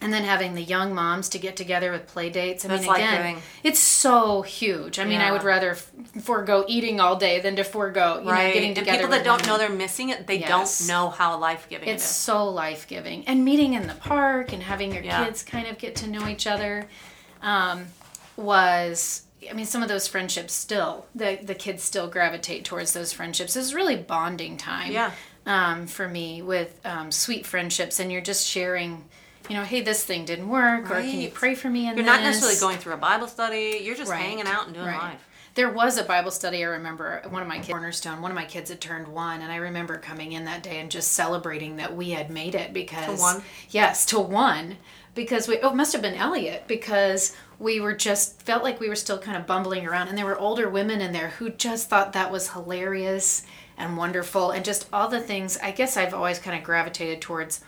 [0.00, 2.64] And then having the young moms to get together with play dates.
[2.64, 4.98] I That's mean, again, it's so huge.
[4.98, 8.34] I mean, I would rather f- forego eating all day than to forego, you know,
[8.34, 8.98] getting and together.
[8.98, 9.46] people with that don't women.
[9.48, 10.48] know they're missing it, they Yes.
[10.80, 13.24] don't know how life giving it It's so life giving.
[13.28, 15.24] And meeting in the park and having your Yeah.
[15.24, 16.88] kids kind of get to know each other
[17.40, 17.86] um,
[18.36, 23.12] was, I mean, some of those friendships still, the, the kids still gravitate towards those
[23.12, 23.56] friendships.
[23.56, 25.10] It was really bonding time Yeah.
[25.46, 27.98] um, for me with um, sweet friendships.
[28.00, 29.04] And you're just sharing,
[29.48, 32.04] you know, hey, this thing didn't work, or can you pray for me in You're
[32.04, 32.06] this?
[32.06, 33.80] not necessarily going through a Bible study.
[33.82, 34.98] You're just Right, hanging out and doing right.
[35.12, 35.28] life.
[35.54, 38.46] There was a Bible study I remember one of my kids Cornerstone, one of my
[38.46, 41.94] kids had turned one and I remember coming in that day and just celebrating that
[41.94, 43.42] we had made it because to one?
[43.68, 44.78] Yes, to one.
[45.14, 48.88] Because we oh it must have been Elliot because we were just felt like we
[48.88, 51.88] were still kind of bumbling around and there were older women in there who just
[51.90, 53.44] thought that was hilarious
[53.76, 57.62] and wonderful and just all the things I guess I've always kind of gravitated towards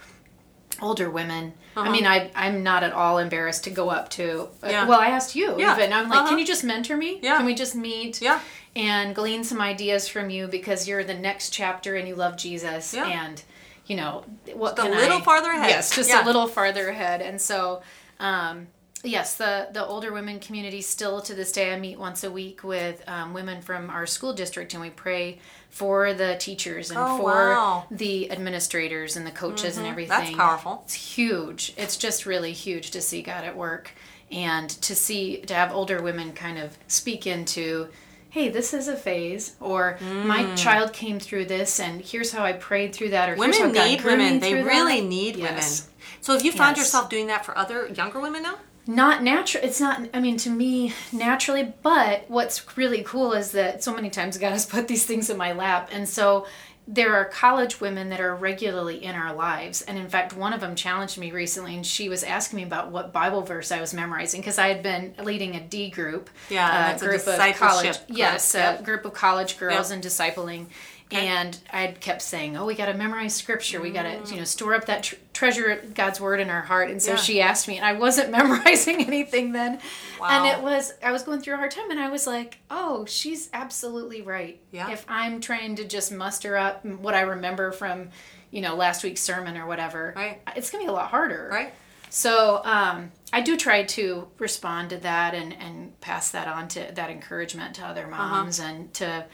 [0.83, 1.52] older women.
[1.76, 1.88] Uh-huh.
[1.88, 4.48] I mean, I I'm not at all embarrassed to go up to.
[4.62, 4.88] uh, Yeah.
[4.88, 5.76] Well, I asked you Yeah.
[5.76, 5.92] even.
[5.92, 6.28] I'm like, Uh-huh.
[6.30, 7.20] can you just mentor me?
[7.22, 7.37] Yeah.
[7.37, 8.20] Can we just meet?
[8.22, 8.40] Yeah.
[8.74, 12.92] And glean some ideas from you because you're the next chapter and you love Jesus
[12.94, 13.07] Yeah.
[13.07, 13.42] and
[13.87, 15.70] you know what Just a little I- farther ahead.
[15.70, 16.25] Yes, just Yeah.
[16.25, 17.20] a little farther ahead.
[17.20, 17.83] And so,
[18.20, 18.68] um,
[19.03, 22.64] yes, the the older women community still to this day I meet once a week
[22.64, 25.38] with um, women from our school district and we pray
[25.70, 27.83] for the teachers and Oh, for wow.
[27.87, 27.97] Mm-hmm.
[27.97, 30.09] the administrators and the coaches and everything.
[30.18, 30.83] That's powerful.
[30.85, 31.75] It's huge.
[31.77, 33.90] It's just really huge to see God at work
[34.31, 37.88] and to see to have older women kind of speak into
[38.35, 39.97] hey this is a phase or
[40.33, 43.38] my child came through this and here's how i prayed through that or Mm.
[43.38, 44.40] Women need women.
[44.40, 44.68] They through that.
[44.75, 45.83] really need Yes.
[45.83, 45.94] women.
[46.20, 46.87] So have you found Yes.
[46.87, 48.57] yourself doing that for other younger women now?
[48.87, 53.83] not natural it's not i mean to me naturally but what's really cool is that
[53.83, 56.47] so many times god has put these things in my lap and so
[56.87, 60.61] there are college women that are regularly in our lives and in fact one of
[60.61, 63.94] them challenged me recently and she was asking me about what bible verse i was
[63.94, 68.18] memorizing because i had been leading a d group Yeah, uh, group of college group,
[68.18, 68.81] yes yep.
[68.81, 69.94] a group of college girls Yep.
[69.94, 70.66] and discipling
[71.11, 73.81] and I had kept saying, "Oh, we got to memorize scripture.
[73.81, 76.88] We got to, you know, store up that tr- treasure God's word in our heart."
[76.90, 77.16] And so Yeah.
[77.16, 79.79] she asked me, and I wasn't memorizing anything then.
[80.23, 83.05] And it was I was going through a hard time, and I was like, "Oh,
[83.05, 84.59] she's absolutely right.
[84.70, 84.90] Yeah.
[84.90, 88.09] If I'm trying to just muster up what I remember from,
[88.51, 90.40] you know, last week's sermon or whatever, Right.
[90.57, 91.75] it's gonna be a lot harder, Right?
[92.09, 96.92] so um, I do try to respond to that and, and pass that on to
[96.94, 98.16] that encouragement to other Uh-huh.
[98.29, 99.27] moms and to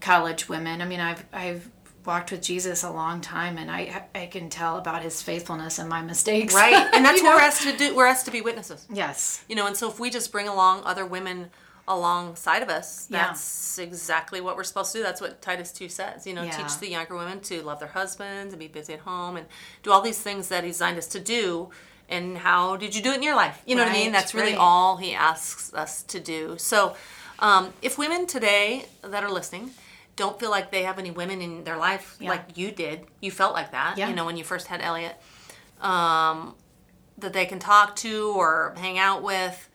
[0.00, 0.82] college women.
[0.82, 1.70] I mean, I've I've
[2.06, 5.88] walked with Jesus a long time, and I I can tell about His faithfulness and
[5.88, 6.54] my mistakes.
[6.54, 6.74] Right.
[6.92, 7.36] And that's what know?
[7.36, 7.94] we're asked to do.
[7.94, 8.86] We're asked to be witnesses.
[8.92, 9.44] Yes.
[9.48, 11.50] You know, and so if we just bring along other women
[11.88, 13.28] alongside of us, Yeah.
[13.28, 15.04] that's exactly what we're supposed to do.
[15.04, 16.26] That's what Titus 2 says.
[16.26, 16.56] You know, Yeah.
[16.56, 19.46] teach the younger women to love their husbands and be busy at home and
[19.84, 21.70] do all these things that he designed us to do.
[22.08, 23.60] And how did you do it in your life?
[23.66, 24.12] You know what I mean?
[24.12, 24.60] That's really right.
[24.60, 26.56] all he asks us to do.
[26.58, 26.96] So,
[27.38, 29.70] um, if women today that are listening
[30.16, 32.30] don't feel like they have any women in their life Yeah.
[32.30, 34.08] like you did, you felt like that, Yeah.
[34.08, 35.16] you know, when you first had Elliot,
[35.80, 36.54] um,
[37.18, 39.68] that they can talk to or hang out with,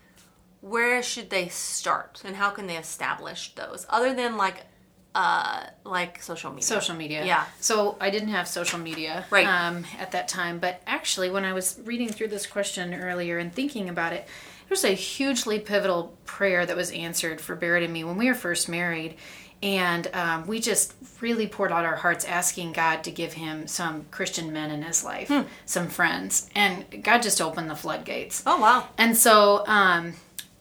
[0.61, 4.65] where should they start and how can they establish those other than like
[5.13, 6.63] uh, like social media.
[6.63, 7.25] social media.
[7.25, 7.43] Yeah.
[7.59, 9.45] So I didn't have social media Right.
[9.45, 13.53] um, at that time, but actually, when I was reading through this question earlier and
[13.53, 17.91] thinking about it, there was a hugely pivotal prayer that was answered for Barrett and
[17.91, 19.17] me when we were first married.
[19.63, 24.05] And um, we just really poured out our hearts asking God to give him some
[24.09, 25.41] Christian men in his life, Hmm.
[25.65, 26.49] some friends.
[26.55, 28.41] And God just opened the floodgates.
[28.47, 28.87] Oh wow.
[28.97, 30.13] And so, um,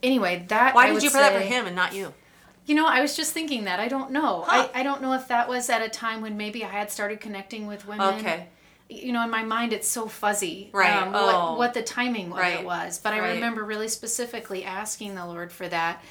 [0.02, 2.12] anyway, that Why I did would you pray that for him and not you?
[2.66, 3.80] you know, I was just thinking that.
[3.80, 4.44] I don't know.
[4.46, 4.68] Huh.
[4.74, 7.20] I, I don't know if that was at a time when maybe I had started
[7.20, 8.18] connecting with women.
[8.18, 8.46] Okay.
[8.88, 10.68] You know, in my mind, it's so fuzzy.
[10.72, 10.94] Right.
[10.94, 11.50] Um, Oh.
[11.52, 12.60] what, what the timing of Right.
[12.60, 12.98] it was.
[12.98, 13.34] But I Right.
[13.34, 16.02] remember really specifically asking the Lord for that.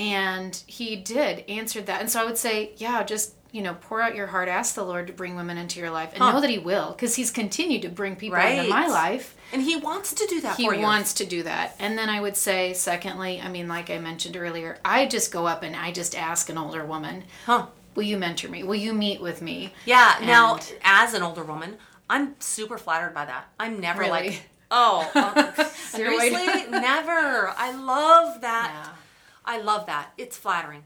[0.00, 2.00] And He did answer that.
[2.00, 4.48] And so I would say, yeah, just, you know, pour out your heart.
[4.48, 6.10] Ask the Lord to bring women into your life.
[6.14, 6.32] And Huh.
[6.32, 6.92] know that He will.
[6.92, 10.56] Because He's continued to bring people into my life And he wants to do that
[10.56, 10.82] he for you.
[10.82, 14.36] wants to do that and then i would say secondly i mean like i mentioned
[14.36, 17.66] earlier i just go up and i just ask an older woman Huh.
[17.96, 20.14] will you mentor me will you meet with me Yeah.
[20.24, 23.48] Now, as an older woman, I'm super flattered by that.
[23.58, 24.10] I'm never Really?
[24.30, 27.52] like, oh, uh, seriously, never.
[27.56, 28.70] I love that.
[28.72, 28.92] Yeah.
[29.50, 30.12] I love that.
[30.16, 30.84] It's flattering.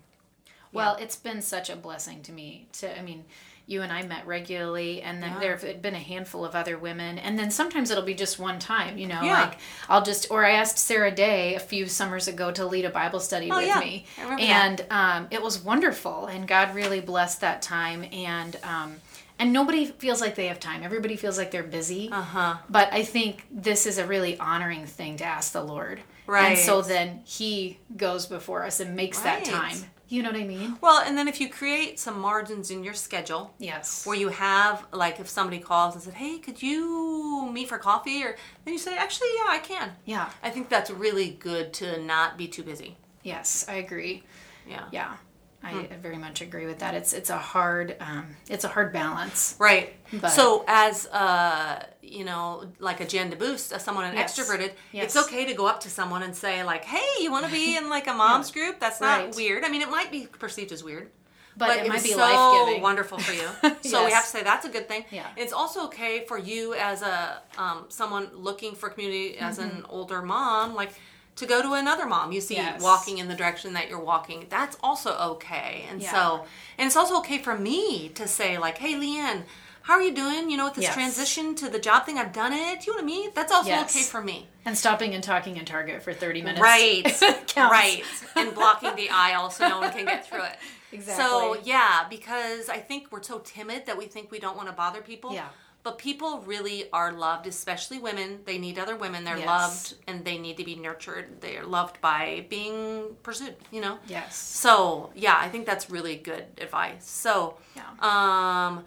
[0.72, 3.24] well it's been such a blessing to me to i mean
[3.66, 5.38] you and I met regularly, and then Yeah.
[5.40, 8.59] there have been a handful of other women, and then sometimes it'll be just one
[8.59, 9.40] time, you know, Yeah.
[9.44, 9.57] like
[9.88, 13.20] I'll just, or I asked Sarah Day a few summers ago to lead a Bible
[13.20, 13.79] study Oh, with yeah.
[13.79, 14.05] me,
[14.38, 19.00] and um, it was wonderful, and God really blessed that time, and um,
[19.38, 20.82] and nobody feels like they have time.
[20.82, 22.54] Everybody feels like they're busy, Uh huh.
[22.68, 26.50] but I think this is a really honoring thing to ask the Lord, Right.
[26.50, 29.76] And so then He goes before us and makes that time.
[30.08, 30.76] You know what I mean?
[30.80, 34.06] Well, and then if you create some margins in your schedule, Yes.
[34.06, 38.22] where you have like if somebody calls and said, "Hey, could you meet for coffee?"
[38.22, 40.28] or then you say, "Actually, yeah, I can." Yeah.
[40.42, 42.96] I think that's really good to not be too busy.
[43.22, 44.22] Yes, I agree.
[44.68, 44.84] Yeah.
[44.92, 45.16] Yeah,
[45.64, 46.00] I Hmm.
[46.03, 46.94] very much agree with that.
[46.94, 49.57] It's it's a hard um, it's a hard balance.
[49.59, 49.94] Right.
[50.12, 54.38] But- so as uh, you know, like a Jen DeBoost, as someone an Yes.
[54.38, 55.05] extroverted, Yes.
[55.07, 57.77] it's okay to go up to someone and say like, "Hey, you want to be
[57.77, 59.35] in like a mom's group?" That's not Right.
[59.37, 59.64] weird.
[59.64, 61.11] I mean, it might be perceived as weird.
[61.57, 62.83] But, it, might be so life giving.
[62.83, 63.48] wonderful for you.
[63.88, 65.05] So we have to say that's a good thing.
[65.12, 65.24] Yeah.
[65.37, 70.20] It's also okay for you as a um, someone looking for community as an older
[70.20, 70.92] mom, like
[71.36, 72.54] to go to another mom you see.
[72.56, 72.80] Yes.
[72.82, 74.46] walking in the direction that you're walking.
[74.50, 75.84] That's also okay.
[75.90, 76.12] And Yeah.
[76.12, 76.46] so,
[76.78, 79.44] and it's also okay for me to say like, "Hey, Leanne."
[79.82, 80.48] How are you doing?
[80.50, 80.94] You know, with this Yes.
[80.94, 82.86] transition to the job thing, I've done it.
[82.86, 83.34] You want to meet?
[83.34, 83.94] That's also Yes.
[83.94, 84.48] okay for me.
[84.64, 86.62] And stopping and talking in Target for thirty minutes.
[86.62, 87.04] Right.
[87.56, 88.02] Right.
[88.34, 90.56] And blocking the aisle so no one can get through it.
[90.92, 91.24] Exactly.
[91.24, 94.72] So, yeah, because I think we're so timid that we think we don't want to
[94.72, 95.34] bother people.
[95.34, 95.48] Yeah.
[95.84, 98.40] But people really are loved, especially women.
[98.46, 99.22] They need other women.
[99.24, 99.46] They're Yes.
[99.46, 101.42] loved and they need to be nurtured.
[101.42, 103.98] They are loved by being pursued, you know?
[104.06, 104.34] Yes.
[104.34, 107.04] So, yeah, I think that's really good advice.
[107.08, 107.82] So, Yeah.
[108.00, 108.84] um,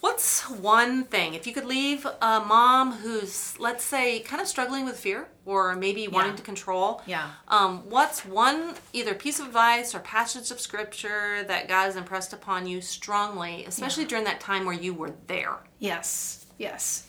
[0.00, 4.84] what's one thing if you could leave a mom who's, let's say, kind of struggling
[4.84, 7.02] with fear or maybe wanting to control?
[7.06, 7.30] Yeah.
[7.48, 12.32] Um, what's one either piece of advice or passage of scripture that God has impressed
[12.32, 15.56] upon you strongly, especially during that time where you were there?
[15.78, 16.46] Yes.
[16.58, 17.06] Yes.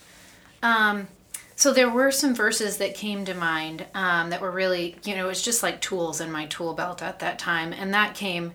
[0.64, 1.08] Um,
[1.56, 5.26] so there were some verses that came to mind um, that were really, you know,
[5.26, 8.54] it was just like tools in my tool belt at that time, and that came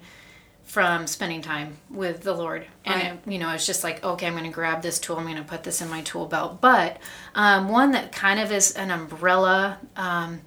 [0.64, 2.66] from spending time with the Lord.
[2.84, 3.12] And Right.
[3.12, 5.36] it, you know, it's just like, okay, I'm going to grab this tool, I'm going
[5.36, 6.60] to put this in my tool belt.
[6.60, 6.98] But
[7.34, 9.78] um, one that kind of is an umbrella.
[9.96, 10.40] Um,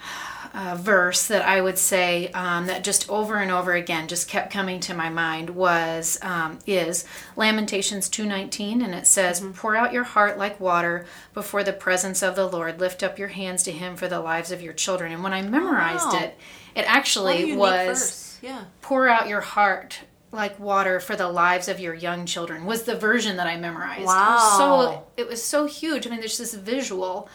[0.54, 4.52] uh, verse that I would say um, that just over and over again just kept
[4.52, 7.04] coming to my mind was um, is
[7.36, 12.22] Lamentations two nineteen, and it says, "Pour out your heart like water before the presence
[12.22, 12.80] of the Lord.
[12.80, 15.42] Lift up your hands to Him for the lives of your children." And when I
[15.42, 16.20] memorized wow.
[16.20, 16.38] it,
[16.74, 18.27] it actually was verse.
[18.42, 18.64] Yeah.
[18.82, 22.94] pour out your heart like water for the lives of your young children was the
[22.94, 24.02] version that I memorized.
[24.02, 24.54] It Wow.
[24.58, 26.06] so it was so huge.
[26.06, 27.30] I mean, there's this visual,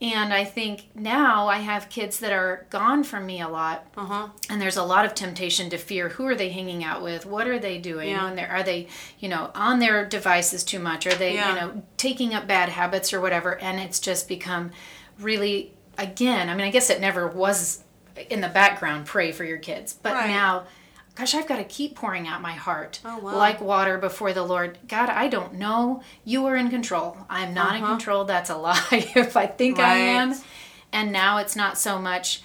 [0.00, 4.28] and I think now I have kids that are gone from me a lot, Uh-huh.
[4.48, 6.10] and there's a lot of temptation to fear.
[6.10, 7.26] Who are they hanging out with?
[7.26, 8.10] What are they doing?
[8.10, 8.32] Yeah.
[8.32, 8.86] They're are they
[9.18, 11.04] you know on their devices too much?
[11.06, 11.48] Are they Yeah.
[11.48, 13.58] you know taking up bad habits or whatever?
[13.58, 14.70] And it's just become
[15.18, 16.48] really again.
[16.48, 17.82] I mean, I guess it never was
[18.30, 19.06] in the background.
[19.06, 20.28] Pray for your kids, but Right.
[20.28, 20.64] now
[21.14, 23.36] gosh, I've got to keep pouring out my heart Oh, wow.
[23.38, 24.76] like water before the Lord.
[24.86, 26.02] God, I don't know.
[26.26, 27.16] You are in control.
[27.30, 28.24] I'm not in control.
[28.26, 28.84] That's a lie
[29.16, 30.32] if I think I am.
[30.32, 30.42] Uh-huh.
[30.92, 32.42] And now it's not so much.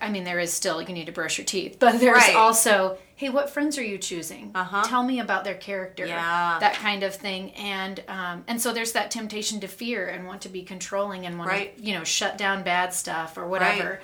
[0.00, 2.36] I mean, there is still you need to brush your teeth, but there's Right.
[2.36, 4.50] also, hey, what friends are you choosing?
[4.54, 4.82] Uh-huh.
[4.84, 6.06] Tell me about their character.
[6.06, 6.56] Yeah.
[6.58, 7.50] that kind of thing.
[7.52, 11.36] And um, and so there's that temptation to fear and want to be controlling and
[11.38, 11.76] want Right.
[11.76, 14.00] to you know shut down bad stuff or whatever.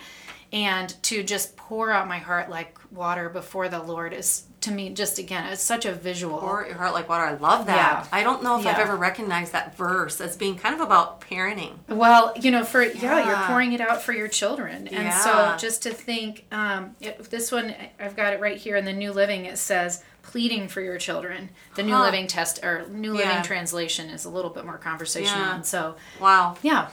[0.57, 4.89] And to just pour out my heart like water before the Lord is to me
[4.95, 7.25] just again it's such a visual Pour your heart like water.
[7.25, 7.77] I love that.
[7.77, 8.07] Yeah.
[8.11, 11.75] I don't know if I've ever recognized that verse as being kind of about parenting.
[11.89, 15.19] Well, you know, for yeah, you're pouring it out for your children, and Yeah.
[15.19, 18.95] so just to think, um, it, this one I've got it right here in the
[18.95, 19.45] New Living.
[19.45, 21.51] It says pleading for your children.
[21.77, 22.03] The New Huh.
[22.05, 23.29] Living Test or New Yeah.
[23.29, 25.55] Living Translation is a little bit more conversational, Yeah.
[25.57, 26.57] and so Wow.
[26.63, 26.89] yeah,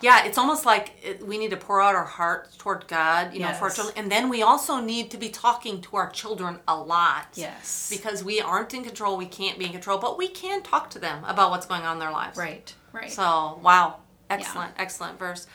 [0.00, 3.40] Yeah, it's almost like it, we need to pour out our hearts toward God, you
[3.40, 3.94] know, for our children.
[3.96, 7.28] And then we also need to be talking to our children a lot.
[7.34, 10.90] yes, Because we aren't in control, we can't be in control, but we can talk
[10.90, 12.38] to them about what's going on in their lives.
[12.38, 13.10] right, right.
[13.10, 13.96] So, wow.
[14.30, 15.46] Excellent, excellent verse.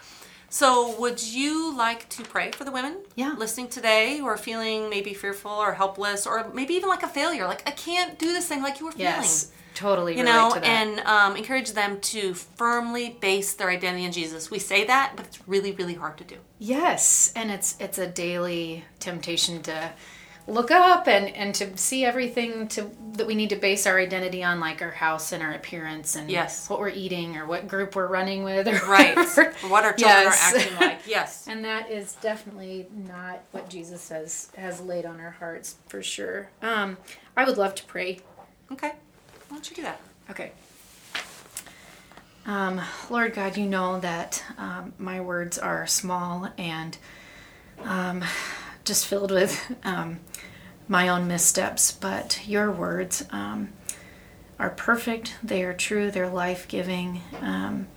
[0.53, 3.33] So, would you like to pray for the women Yeah.
[3.35, 7.47] listening today who are feeling maybe fearful or helpless or maybe even like a failure?
[7.47, 9.13] Like, I can't do this thing like you were feeling.
[9.23, 10.15] yes, totally.
[10.15, 10.63] You know, to that.
[10.67, 14.51] and um, encourage them to firmly base their identity in Jesus.
[14.51, 16.35] We say that, but it's really, really hard to do.
[16.59, 19.91] Yes, and it's it's a daily temptation to
[20.47, 24.43] look up and and to see everything to that we need to base our identity
[24.43, 26.67] on, like our house and our appearance and Yes.
[26.69, 29.15] what we're eating or what group we're running with, or Right.
[29.15, 29.53] whatever.
[29.69, 30.53] what our children Yes.
[30.53, 30.99] are acting like.
[31.07, 31.45] Yes.
[31.47, 36.49] And that is definitely not what Jesus has has laid on our hearts for sure.
[36.61, 36.97] Um,
[37.37, 38.19] I would love to pray.
[38.71, 38.89] Okay.
[38.89, 40.01] Why don't you do that?
[40.31, 40.51] Okay.
[42.45, 46.97] Um, Lord God, you know that um, my words are small and
[47.83, 48.23] um,
[48.83, 50.19] just filled with um,
[50.87, 53.69] my own missteps, but your words um,
[54.59, 55.35] are perfect.
[55.43, 56.11] They are true.
[56.11, 57.21] They're life giving.
[57.41, 57.87] Um,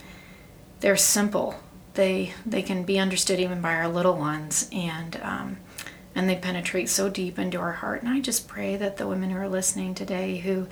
[0.81, 1.57] they're simple.
[1.95, 5.57] They they can be understood even by our little ones, and um,
[6.15, 8.03] and they penetrate so deep into our heart.
[8.03, 10.67] And I just pray that the women who are listening today who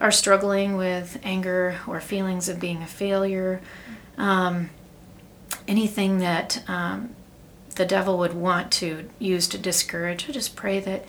[0.00, 3.60] are struggling with anger or feelings of being a failure,
[4.16, 4.70] um,
[5.66, 7.14] anything that um,
[7.74, 11.04] the devil would want to use to discourage, I just pray that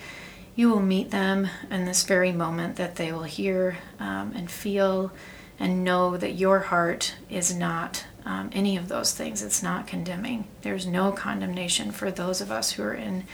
[0.60, 5.10] you will meet them in this very moment, that they will hear um, and feel
[5.58, 9.42] and know that your heart is not um, any of those things.
[9.42, 10.46] It's not condemning.
[10.60, 13.24] There's no condemnation for those of us who are in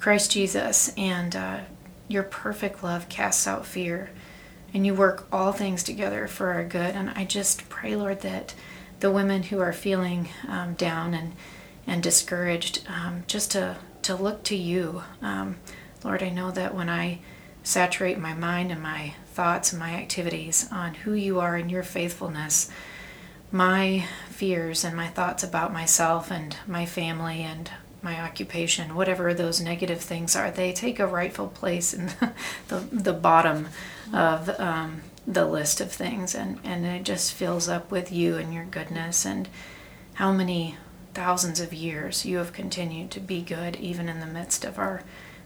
[0.00, 1.60] Christ Jesus, and uh,
[2.08, 4.08] your perfect love casts out fear,
[4.72, 6.94] and you work all things together for our good.
[6.94, 8.54] And I just pray, Lord, that
[9.00, 11.34] the women who are feeling um, down and
[11.86, 15.56] and discouraged, um, just to to look to you, um,
[16.04, 16.22] Lord.
[16.22, 17.20] I know that when I
[17.62, 21.82] saturate my mind and my thoughts and my activities on who you are and your
[21.82, 22.70] faithfulness,
[23.50, 27.70] my fears and my thoughts about myself and my family and
[28.02, 32.06] my occupation, whatever those negative things are, they take a rightful place in
[32.68, 33.68] the, the bottom
[34.12, 36.34] of um, the list of things.
[36.34, 39.48] And, and it just fills up with you and your goodness and
[40.14, 40.76] how many
[41.14, 45.02] thousands of years you have continued to be good, even in the midst of our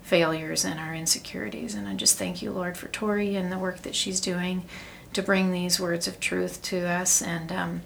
[0.09, 1.75] failures and our insecurities.
[1.75, 4.65] And I just thank you, Lord, for Tori and the work that she's doing
[5.13, 7.21] to bring these words of truth to us.
[7.21, 7.83] And um,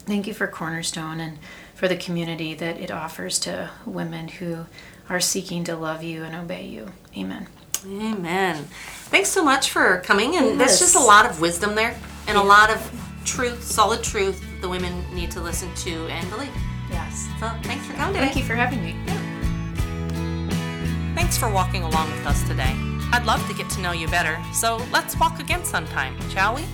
[0.00, 1.38] thank you for Cornerstone and
[1.74, 4.66] for the community that it offers to women who
[5.08, 6.92] are seeking to love you and obey you.
[7.16, 7.48] Amen.
[7.84, 8.64] Amen.
[9.10, 10.36] Thanks so much for coming.
[10.36, 11.96] And that's just a lot of wisdom there
[12.28, 16.54] and a lot of truth, solid truth the women need to listen to and believe.
[16.90, 17.28] Yes.
[17.40, 18.26] So thanks for coming today.
[18.26, 19.15] Thank you for having me.
[21.16, 22.76] Thanks for walking along with us today.
[23.10, 26.66] I'd love to get to know you better, so let's walk again sometime, shall we?